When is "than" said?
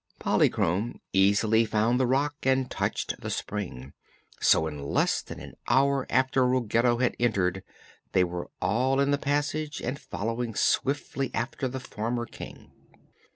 5.21-5.39